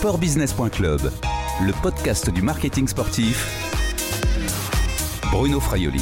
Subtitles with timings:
[0.00, 1.12] Sportbusiness.club,
[1.60, 3.46] le podcast du marketing sportif.
[5.30, 6.00] Bruno Fraioli.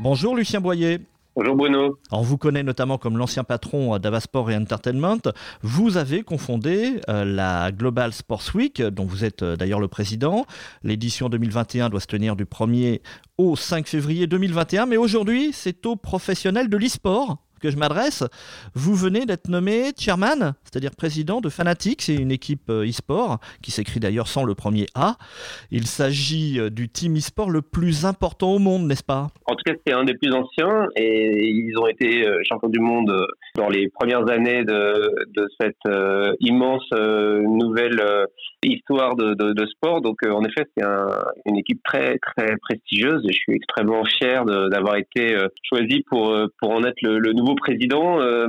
[0.00, 1.00] Bonjour Lucien Boyer.
[1.36, 1.98] Bonjour Bruno.
[2.10, 5.18] On vous connaît notamment comme l'ancien patron d'Avasport et Entertainment.
[5.60, 10.46] Vous avez confondé euh, la Global Sports Week, dont vous êtes euh, d'ailleurs le président.
[10.84, 13.02] L'édition 2021 doit se tenir du 1er
[13.36, 18.22] au 5 février 2021, mais aujourd'hui, c'est aux professionnels de l'e-sport que je m'adresse.
[18.74, 23.70] Vous venez d'être nommé chairman, c'est-à-dire président de Fanatics, c'est une équipe euh, e-sport qui
[23.70, 25.16] s'écrit d'ailleurs sans le premier A.
[25.70, 29.28] Il s'agit euh, du team e-sport le plus important au monde, n'est-ce pas?
[29.46, 32.80] En tout cas, c'est un des plus anciens et ils ont été euh, champions du
[32.80, 33.10] monde
[33.56, 35.94] dans les premières années de, cette
[36.40, 38.02] immense nouvelle
[38.64, 40.00] histoire de, sport.
[40.00, 40.84] Donc, en effet, c'est
[41.46, 46.70] une équipe très, très prestigieuse et je suis extrêmement fier d'avoir été choisi pour, pour
[46.70, 48.46] en être le nouveau président, euh,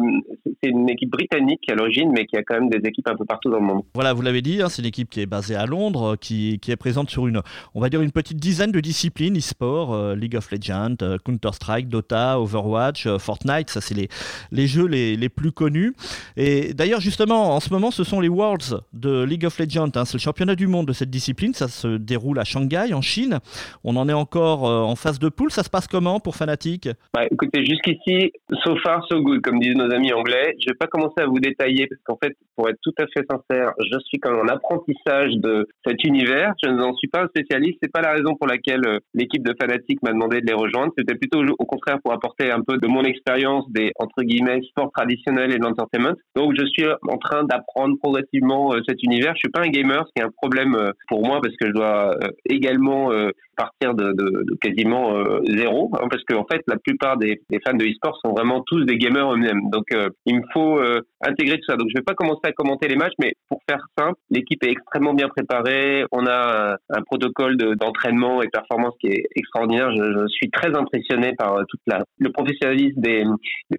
[0.64, 3.26] c'est une équipe britannique à l'origine, mais qui a quand même des équipes un peu
[3.26, 3.84] partout dans le monde.
[3.94, 6.72] Voilà, vous l'avez dit, hein, c'est une équipe qui est basée à Londres, qui, qui,
[6.72, 7.42] est présente sur une,
[7.74, 11.90] on va dire une petite dizaine de disciplines e-sport, euh, League of Legends, euh, Counter-Strike,
[11.90, 14.08] Dota, Overwatch, Fortnite, ça c'est les,
[14.52, 15.94] les jeux les, les, plus connus.
[16.38, 20.06] Et d'ailleurs, justement, en ce moment, ce sont les Worlds de League of Legends, hein,
[20.06, 23.40] c'est le championnat du monde de cette discipline, ça se déroule à Shanghai, en Chine.
[23.84, 26.90] On en est encore en phase de poule, ça se passe comment pour Fnatic?
[27.14, 28.32] Bah, Écoutez, jusqu'ici,
[28.64, 30.56] sauf far so good, comme disent nos amis anglais.
[30.60, 33.26] Je vais pas commencer à vous détailler parce qu'en fait, pour être tout à fait
[33.30, 36.54] sincère, je suis quand même en apprentissage de cet univers.
[36.64, 37.78] Je n'en suis pas un spécialiste.
[37.82, 40.94] C'est pas la raison pour laquelle euh, l'équipe de Fanatic m'a demandé de les rejoindre.
[40.98, 44.92] C'était plutôt au contraire pour apporter un peu de mon expérience des entre guillemets sports
[44.94, 46.16] traditionnels et de l'entertainment.
[46.36, 49.34] Donc je suis en train d'apprendre progressivement euh, cet univers.
[49.36, 51.68] Je suis pas un gamer, ce qui est un problème euh, pour moi parce que
[51.68, 52.16] je dois
[52.50, 53.12] également
[53.56, 55.14] partir de, de, quasiment
[55.46, 58.62] zéro, hein, parce qu'en en fait la plupart des, des fans de e-sport sont vraiment
[58.66, 59.70] tous des gamers eux-mêmes.
[59.70, 61.78] Donc, euh, il me faut euh, intégrer tout ça.
[61.78, 64.72] Donc, je vais pas commencer à commenter les matchs, mais pour faire simple, l'équipe est
[64.72, 66.06] extrêmement bien préparée.
[66.12, 69.92] On a un, protocole d'entraînement et de performance qui est extraordinaire.
[69.96, 73.24] Je, suis très impressionné par euh, toute la, le professionnalisme des,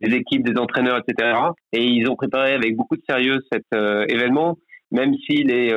[0.00, 1.37] des, équipes, des entraîneurs, etc.
[1.72, 3.64] Et ils ont préparé avec beaucoup de sérieux cet
[4.08, 4.56] événement
[4.91, 5.72] même s'il est,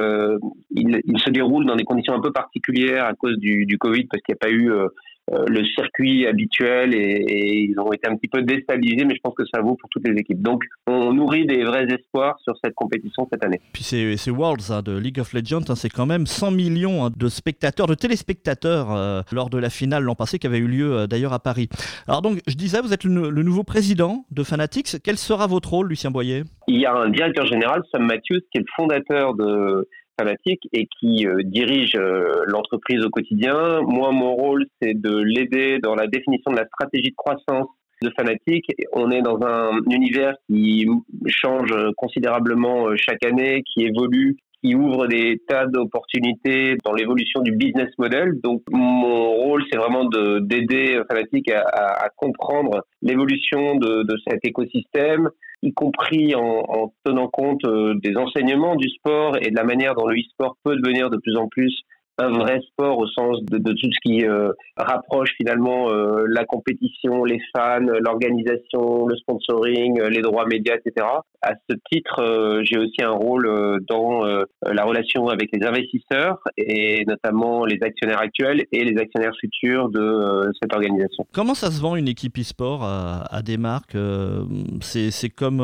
[0.71, 4.05] il, il, se déroule dans des conditions un peu particulières à cause du, du Covid,
[4.05, 4.87] parce qu'il n'y a pas eu euh,
[5.47, 9.43] le circuit habituel et, ils ont été un petit peu déstabilisés, mais je pense que
[9.53, 10.41] ça vaut pour toutes les équipes.
[10.41, 13.59] Donc, on nourrit des vrais espoirs sur cette compétition cette année.
[13.73, 17.09] Puis c'est Worlds hein, de League of Legends, hein, c'est quand même 100 millions hein,
[17.15, 20.93] de spectateurs, de téléspectateurs euh, lors de la finale l'an passé qui avait eu lieu
[20.93, 21.69] euh, d'ailleurs à Paris.
[22.07, 24.97] Alors donc, je disais, vous êtes le, le, nouveau président de Fanatics.
[25.03, 26.43] Quel sera votre rôle, Lucien Boyer?
[26.67, 29.87] Il y a un directeur général, Sam Matthews, qui est le fondateur de
[30.73, 33.81] et qui euh, dirige euh, l'entreprise au quotidien.
[33.81, 37.67] Moi, mon rôle, c'est de l'aider dans la définition de la stratégie de croissance
[38.01, 38.65] de Fanatic.
[38.93, 40.87] On est dans un univers qui
[41.27, 47.51] change considérablement euh, chaque année, qui évolue, qui ouvre des tas d'opportunités dans l'évolution du
[47.51, 48.39] business model.
[48.43, 55.29] Donc, mon rôle, c'est vraiment d'aider Fanatic à, comprendre l'évolution de, cet écosystème,
[55.61, 59.93] y compris en, en tenant compte euh, des enseignements du sport et de la manière
[59.93, 61.83] dont le e-sport peut devenir de plus en plus
[62.19, 66.45] un vrai sport au sens de, de tout ce qui euh, rapproche finalement euh, la
[66.45, 71.05] compétition, les fans, l'organisation, le sponsoring, les droits médias, etc.
[71.41, 74.23] À ce titre, j'ai aussi un rôle dans
[74.63, 80.51] la relation avec les investisseurs et notamment les actionnaires actuels et les actionnaires futurs de
[80.61, 81.25] cette organisation.
[81.31, 83.97] Comment ça se vend une équipe e-sport à, à, des marques
[84.81, 85.59] C'est comme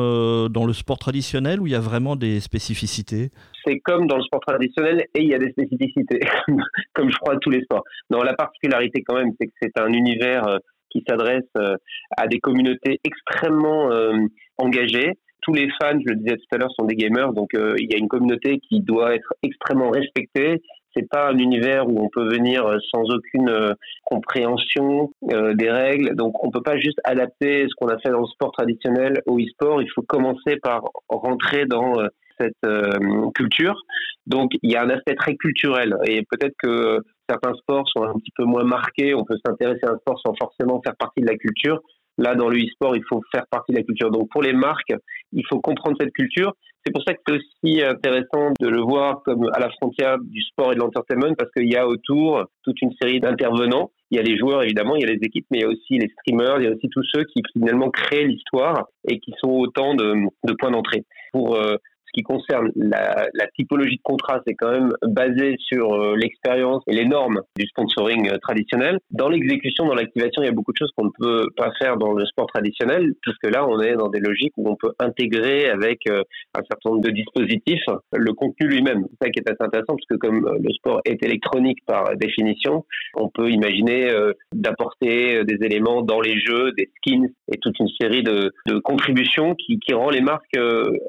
[0.48, 3.30] dans le sport traditionnel où il y a vraiment des spécificités?
[3.66, 6.20] C'est comme dans le sport traditionnel et il y a des spécificités,
[6.94, 7.84] comme je crois tous les sports.
[8.10, 10.58] Non, la particularité quand même, c'est que c'est un univers euh,
[10.90, 11.76] qui s'adresse euh,
[12.16, 14.12] à des communautés extrêmement euh,
[14.58, 15.12] engagées.
[15.42, 17.94] Tous les fans, je le disais tout à l'heure, sont des gamers, donc il y
[17.94, 20.60] a une communauté qui doit être extrêmement respectée.
[20.92, 26.16] C'est pas un univers où on peut venir sans aucune compréhension des règles.
[26.16, 29.38] Donc on peut pas juste adapter ce qu'on a fait dans le sport traditionnel au
[29.38, 29.82] e-sport.
[29.82, 31.92] Il faut commencer par rentrer dans
[32.38, 33.80] cette euh, culture.
[34.26, 36.98] Donc il y a un aspect très culturel et peut-être que
[37.28, 39.14] certains sports sont un petit peu moins marqués.
[39.14, 41.80] On peut s'intéresser à un sport sans forcément faire partie de la culture.
[42.18, 44.10] Là, dans le e-sport, il faut faire partie de la culture.
[44.10, 44.94] Donc, pour les marques,
[45.32, 46.54] il faut comprendre cette culture.
[46.84, 50.40] C'est pour ça que c'est aussi intéressant de le voir comme à la frontière du
[50.42, 53.90] sport et de l'entertainment, parce qu'il y a autour toute une série d'intervenants.
[54.10, 55.68] Il y a les joueurs, évidemment, il y a les équipes, mais il y a
[55.68, 59.32] aussi les streamers, il y a aussi tous ceux qui finalement créent l'histoire et qui
[59.38, 60.28] sont autant de,
[60.58, 61.04] points d'entrée.
[61.32, 61.76] Pour euh,
[62.16, 67.04] qui concerne la, typologie de contrat, c'est quand même basé sur euh, l'expérience et les
[67.04, 68.98] normes du sponsoring euh, traditionnel.
[69.10, 71.96] Dans l'exécution, dans l'activation, il y a beaucoup de choses qu'on ne peut pas faire
[71.96, 75.68] dans le sport traditionnel, puisque là, on est dans des logiques où on peut intégrer
[75.68, 76.22] avec euh,
[76.54, 79.04] un certain nombre de dispositifs le contenu lui-même.
[79.10, 82.84] C'est ça qui est assez intéressant, parce que comme le sport est électronique par définition,
[83.14, 84.10] on peut imaginer
[84.52, 88.52] d'apporter des éléments dans les jeux, des skins et toute une série de,
[88.84, 90.56] contributions qui, rend les marques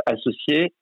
[0.06, 0.74] associées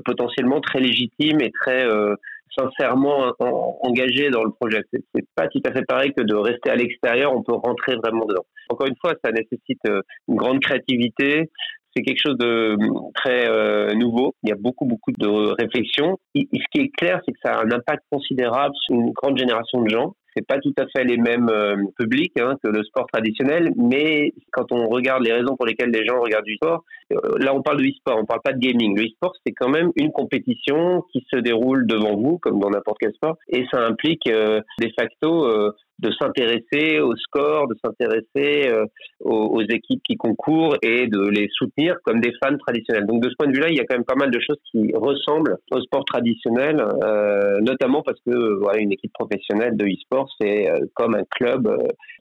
[0.61, 2.15] très légitimes et très euh,
[2.57, 3.33] sincèrement
[3.81, 4.81] engagées dans le projet.
[4.91, 8.25] C'est pas tout à fait pareil que de rester à l'extérieur, on peut rentrer vraiment
[8.25, 8.45] dedans.
[8.69, 11.49] Encore une fois, ça nécessite euh, une grande créativité,
[11.95, 12.77] c'est quelque chose de
[13.13, 14.33] très euh, nouveau.
[14.43, 16.17] Il y a beaucoup, beaucoup de réflexions.
[16.35, 16.41] ce
[16.71, 19.89] qui est clair, c'est que ça a un impact considérable sur une grande génération de
[19.89, 23.71] gens c'est pas tout à fait les mêmes euh, publics hein, que le sport traditionnel,
[23.77, 26.83] mais quand on regarde les raisons pour lesquelles les gens regardent du sport,
[27.13, 28.97] euh, là on parle de e-sport, on parle pas de gaming.
[28.97, 32.97] Le e-sport c'est quand même une compétition qui se déroule devant vous, comme dans n'importe
[32.99, 38.85] quel sport, et ça implique euh, de facto de s'intéresser au score, de s'intéresser euh,
[39.21, 43.05] aux, équipes qui concourent et de les soutenir comme des fans traditionnels.
[43.05, 44.57] Donc de ce point de vue-là, il y a quand même pas mal de choses
[44.71, 50.29] qui ressemblent au sport traditionnel, euh, notamment parce que voilà, une équipe professionnelle de e-sport,
[50.39, 51.69] c'est euh, comme un club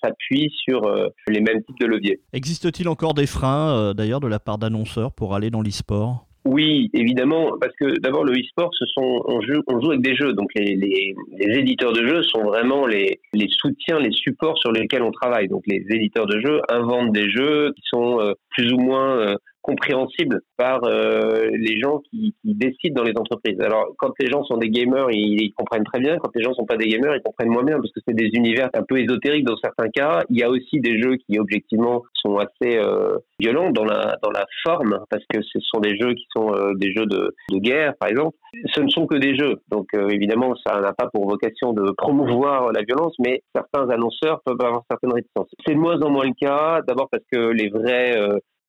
[0.02, 0.82] s'appuie sur
[1.28, 2.20] les mêmes types de leviers.
[2.32, 6.26] Existe-t-il encore des freins, d'ailleurs, de la part d'annonceurs pour aller dans l'e-sport?
[6.46, 10.14] Oui, évidemment, parce que d'abord le e-sport, ce sont on joue, on joue avec des
[10.14, 14.58] jeux, donc les, les, les, éditeurs de jeux sont vraiment les, les soutiens, les supports
[14.58, 15.48] sur lesquels on travaille.
[15.48, 19.36] Donc les éditeurs de jeux inventent des jeux qui sont euh, plus ou moins euh,
[19.64, 23.58] compréhensible par euh, les gens qui, décident dans les entreprises.
[23.60, 26.18] Alors, quand les gens sont des gamers, ils, comprennent très bien.
[26.18, 28.30] Quand les gens sont pas des gamers, ils comprennent moins bien parce que c'est des
[28.34, 30.22] univers un peu ésotériques dans certains cas.
[30.28, 34.30] Il y a aussi des jeux qui, objectivement, sont assez euh, violents dans la dans
[34.30, 37.58] la forme parce que ce sont des jeux qui sont euh, des jeux de, de
[37.58, 38.36] guerre, par exemple.
[38.74, 41.90] Ce ne sont que des jeux, donc euh, évidemment, ça n'a pas pour vocation de
[41.96, 45.48] promouvoir la violence, mais certains annonceurs peuvent avoir certaines réticences.
[45.66, 46.82] C'est de moins en moins le cas.
[46.86, 48.16] D'abord parce que les vrais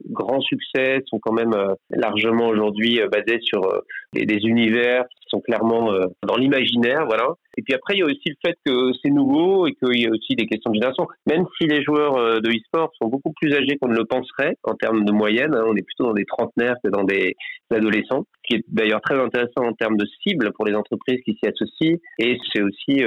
[0.10, 3.80] grands succès sont quand même euh, largement aujourd'hui euh, basés sur euh,
[4.14, 5.92] des, univers qui sont clairement
[6.24, 7.28] dans l'imaginaire, voilà.
[7.58, 10.08] Et puis après, il y a aussi le fait que c'est nouveau et qu'il y
[10.08, 11.08] a aussi des questions de génération.
[11.28, 14.76] Même si les joueurs de e-sport sont beaucoup plus âgés qu'on ne le penserait en
[14.76, 17.36] termes de moyenne, hein, on est plutôt dans des trentenaires que dans des
[17.72, 21.34] adolescents, ce qui est d'ailleurs très intéressant en termes de cible pour les entreprises qui
[21.34, 21.98] s'y associent.
[22.20, 23.04] Et c'est aussi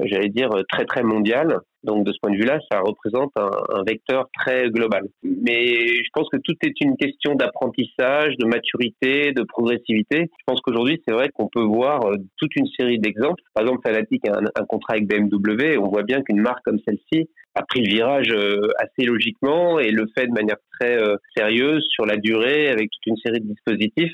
[0.00, 1.58] j'allais dire, très très mondial.
[1.84, 5.02] Donc de ce point de vue-là, ça représente un, un, vecteur très global.
[5.24, 10.30] Mais je pense que tout est une question d'apprentissage, de maturité, de progressivité.
[10.30, 13.42] Je pense qu'aujourd'hui, c'est vrai qu'on peut voir euh, toute une série d'exemples.
[13.52, 15.76] Par exemple, Fanatic a un, un, contrat avec BMW.
[15.78, 19.90] On voit bien qu'une marque comme celle-ci a pris le virage euh, assez logiquement et
[19.90, 23.46] le fait de manière très euh, sérieuse sur la durée avec toute une série de
[23.46, 24.12] dispositifs.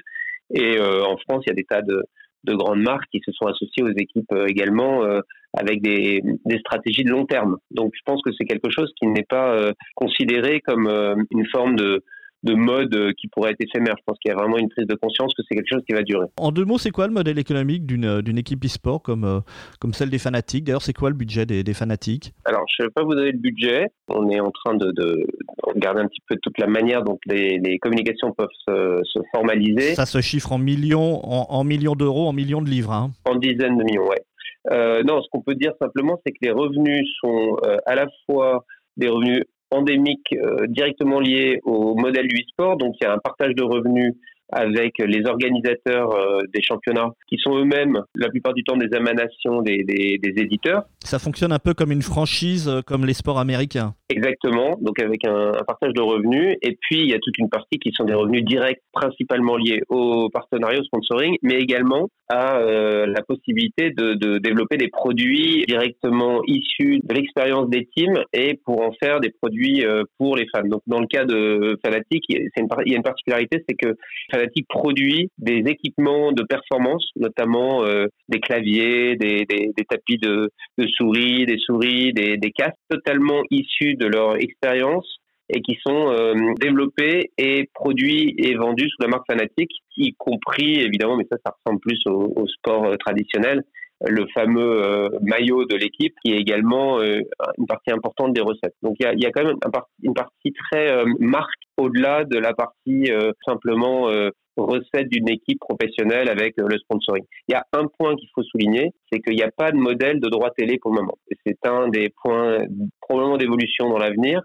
[0.54, 2.02] Et en France, il y a des tas de,
[2.44, 5.20] de grandes marques qui se sont associées aux équipes euh, également euh,
[5.56, 7.56] avec des, des, stratégies de long terme.
[7.70, 10.88] Donc je pense que c'est quelque chose qui n'est pas euh, considéré comme
[11.30, 12.02] une forme de,
[12.44, 13.94] de mode euh, qui pourrait être éphémère.
[13.98, 15.94] Je pense qu'il y a vraiment une prise de conscience que c'est quelque chose qui
[15.94, 16.26] va durer.
[16.36, 19.40] En deux mots, c'est quoi le modèle économique d'une, euh, équipe e-sport comme, euh,
[19.80, 20.64] comme celle des fanatiques?
[20.64, 22.32] D'ailleurs, c'est quoi le budget des, des fanatiques?
[22.44, 23.86] Alors, je ne vais pas vous donner le budget.
[24.08, 25.26] On est en train de, de,
[25.62, 29.94] regarder un petit peu toute la manière dont les, les communications peuvent se, se, formaliser.
[29.94, 32.92] Ça se chiffre en millions, en, millions d'euros, en millions de livres.
[32.92, 33.10] Hein.
[33.24, 34.22] En dizaines de millions, ouais.
[34.70, 37.56] Euh, non, ce qu'on peut dire simplement, c'est que les revenus sont
[37.86, 38.64] à la fois
[38.96, 42.76] des revenus endémiques euh, directement liés au modèle du e-sport.
[42.76, 44.14] Donc il y a un partage de revenus
[44.50, 49.62] avec les organisateurs euh, des championnats, qui sont eux-mêmes la plupart du temps des émanations
[49.62, 50.84] des, des, des, éditeurs.
[51.04, 53.94] Ça fonctionne un peu comme une franchise, euh, comme les sports américains.
[54.08, 56.56] Exactement, donc avec un, un, partage de revenus.
[56.62, 59.82] Et puis, il y a toute une partie qui sont des revenus directs, principalement liés
[59.88, 65.64] au partenariat, au sponsoring, mais également à euh, la possibilité de, de, développer des produits
[65.66, 69.84] directement issus de l'expérience des teams et pour en faire des produits
[70.18, 70.66] pour les fans.
[70.66, 73.96] Donc, dans le cas de Fanatic, il y a une particularité, c'est que
[74.38, 80.86] Fanatic produit des équipements de performance, notamment euh, des claviers, des, des, tapis de, de,
[80.86, 85.18] souris, des souris, des, des casques totalement issus de leur expérience
[85.50, 90.80] et qui sont euh, développés et produits et vendus sous la marque Fanatic, y compris
[90.80, 93.62] évidemment, mais ça, ça ressemble plus au, au sport euh, traditionnel,
[94.06, 97.20] le fameux euh, maillot de l'équipe qui est également euh,
[97.58, 98.74] une partie importante des recettes.
[98.82, 99.70] Donc il y a, y a, quand même un
[100.02, 103.10] une partie très marque au-delà de la partie
[103.44, 104.08] simplement
[104.56, 107.24] recette d'une équipe professionnelle avec le sponsoring.
[107.48, 110.20] Il y a un point qu'il faut souligner, c'est qu'il n'y a pas de modèle
[110.20, 111.18] de droit télé pour le moment.
[111.46, 112.58] C'est un des points
[113.00, 114.42] probablement d'évolution dans l'avenir.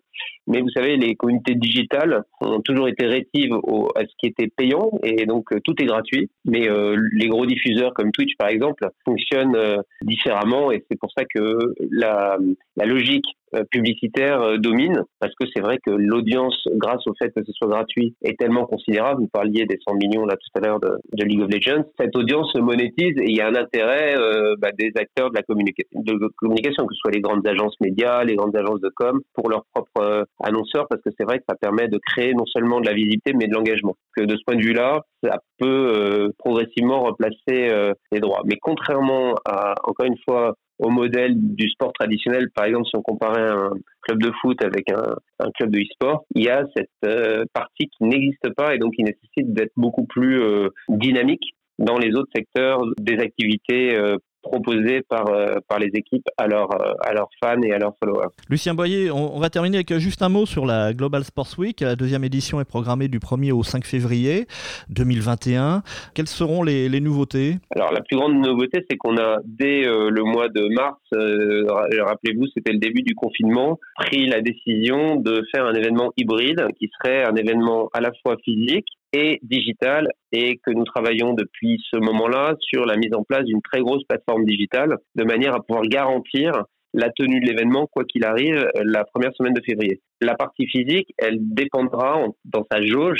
[0.47, 3.53] Mais vous savez, les communautés digitales ont toujours été rétives
[3.95, 6.29] à ce qui était payant et donc euh, tout est gratuit.
[6.45, 11.11] Mais euh, les gros diffuseurs comme Twitch par exemple fonctionnent euh, différemment et c'est pour
[11.15, 12.37] ça que la,
[12.75, 13.25] la logique
[13.69, 18.15] publicitaire domine parce que c'est vrai que l'audience, grâce au fait que ce soit gratuit,
[18.23, 19.21] est tellement considérable.
[19.21, 21.83] Vous parliez des 100 millions là tout à l'heure de, de, League of Legends.
[21.99, 24.15] Cette audience se monétise et il y a un intérêt
[24.59, 28.55] bah, des acteurs de la communication, que ce soit les grandes agences médias, les grandes
[28.55, 31.99] agences de com, pour leur propre annonceurs parce que c'est vrai que ça permet de
[32.05, 33.95] créer non seulement de la visibilité mais de l'engagement.
[34.17, 38.41] De ce point de vue-là, ça peut euh, progressivement remplacer euh, les droits.
[38.45, 43.01] Mais contrairement à encore une fois au modèle du sport traditionnel, par exemple si on
[43.01, 45.15] comparait un club de foot avec un,
[45.55, 49.03] club de e-sport, il y a cette euh, partie qui n'existe pas et donc qui
[49.03, 50.41] nécessite d'être beaucoup plus
[50.89, 53.97] dynamique dans les autres secteurs des activités
[54.43, 57.95] proposés par, euh, par les équipes à, leurs euh, à leurs fans et à leurs
[57.99, 58.29] followers.
[58.49, 61.81] Lucien Boyer, on, va terminer avec juste un mot sur la Global Sports Week.
[61.81, 64.45] La deuxième édition est programmée du 1er au 5 février
[64.89, 65.81] 2021.
[66.13, 67.55] Quelles seront les, les nouveautés?
[67.75, 72.45] Alors la plus grande nouveauté, c'est qu'on a dès euh, le mois de mars, rappelez-vous,
[72.53, 77.23] c'était le début du confinement, pris la décision de faire un événement hybride qui serait
[77.23, 82.55] un événement à la fois physique et digital et que nous travaillons depuis ce moment-là
[82.59, 86.51] sur la mise en place d'une très grosse plateforme digitale de manière à pouvoir garantir
[86.93, 90.01] la tenue de l'événement, quoi qu'il arrive, la première semaine de février.
[90.23, 93.19] La partie physique, elle dépendra dans sa jauge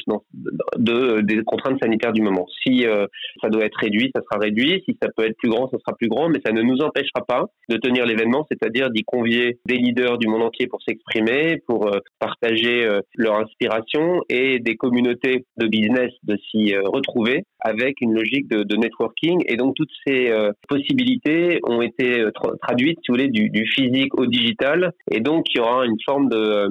[0.78, 2.48] de, des contraintes sanitaires du moment.
[2.64, 3.08] Si euh,
[3.42, 4.82] ça doit être réduit, ça sera réduit.
[4.88, 6.30] Si ça peut être plus grand, ça sera plus grand.
[6.30, 10.28] Mais ça ne nous empêchera pas de tenir l'événement, c'est-à-dire d'y convier des leaders du
[10.28, 16.12] monde entier pour s'exprimer, pour euh, partager euh, leur inspiration et des communautés de business
[16.24, 19.44] de s'y retrouver avec une logique de, de, networking.
[19.48, 20.32] Et donc toutes ces
[20.68, 22.26] possibilités ont été
[22.62, 24.92] traduites, si vous voulez, du, du, physique au digital.
[25.12, 26.68] Et donc il y aura une forme de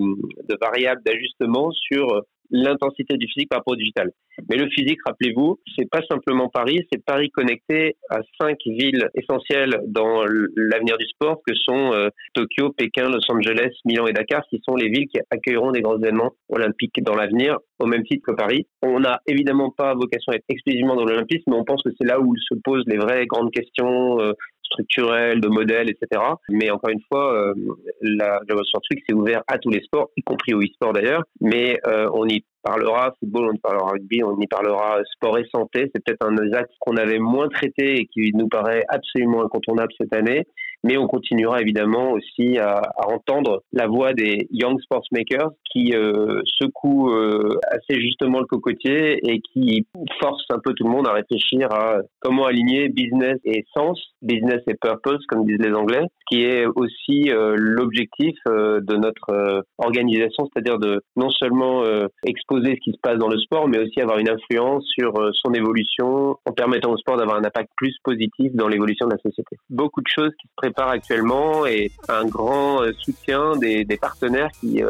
[0.49, 4.11] de variables d'ajustement sur l'intensité du physique par rapport au digital.
[4.49, 9.81] Mais le physique, rappelez-vous, c'est pas simplement Paris, c'est Paris connecté à cinq villes essentielles
[9.87, 10.25] dans
[10.57, 14.77] l'avenir du sport, que sont euh, Tokyo, Pékin, Los Angeles, Milan et Dakar, qui sont
[14.77, 18.67] les villes qui accueilleront des grands événements olympiques dans l'avenir, au même titre que Paris.
[18.83, 22.07] On n'a évidemment pas vocation à être exclusivement dans l'olympisme, mais on pense que c'est
[22.07, 24.33] là où se posent les vraies grandes questions euh,
[24.73, 26.23] structurelles, de modèles, etc.
[26.49, 27.55] Mais encore une fois, euh,
[28.01, 31.23] la Global Sport Week, c'est ouvert à tous les sports, y compris au e-sport d'ailleurs,
[31.41, 35.47] mais euh, on y parlera football, on y parlera rugby, on y parlera sport et
[35.53, 35.91] santé.
[35.95, 39.93] C'est peut-être un des axes qu'on avait moins traité et qui nous paraît absolument incontournable
[39.99, 40.47] cette année.
[40.85, 46.41] Mais on continuera évidemment aussi à, entendre la voix des young sports makers qui euh,
[46.45, 49.87] secouent euh, assez justement le cocotier et qui
[50.21, 54.61] forcent un peu tout le monde à réfléchir à comment aligner business et sens, business
[54.69, 60.49] et purpose, comme disent les Anglais, qui est aussi euh, l'objectif euh, de notre organisation,
[60.53, 61.83] c'est-à-dire de non seulement
[62.27, 65.53] exposer ce qui se passe dans le sport, mais aussi avoir une influence sur son
[65.53, 69.57] évolution en permettant au sport d'avoir un impact plus positif dans l'évolution de la société.
[69.71, 74.83] Beaucoup de choses qui se préparent actuellement et un grand soutien des, des partenaires qui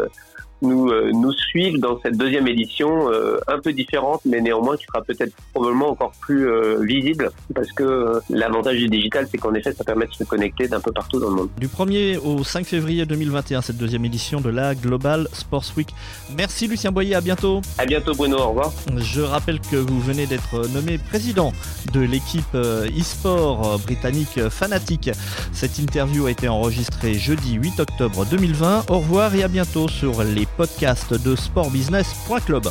[0.62, 4.84] nous, euh, nous suivent dans cette deuxième édition euh, un peu différente, mais néanmoins qui
[4.84, 9.72] sera peut-être probablement encore plus euh, visible, parce que l'avantage du digital, c'est qu'en effet,
[9.72, 11.48] ça permet de se connecter d'un peu partout dans le monde.
[11.58, 15.88] Du 1er au 5 février 2021, cette deuxième édition de la Global Sports Week.
[16.36, 17.60] Merci Lucien Boyer, à bientôt.
[17.78, 18.72] À bientôt Bruno, au revoir.
[18.96, 21.52] Je rappelle que vous venez d'être nommé président
[21.92, 25.10] de l'équipe e-sport britannique Fanatic.
[25.52, 28.90] Cette interview a été enregistrée jeudi 8 octobre 2020.
[28.90, 32.66] Au revoir et à bientôt sur les podcast de sportbusiness.club.